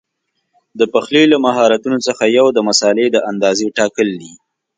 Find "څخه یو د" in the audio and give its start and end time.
2.07-2.57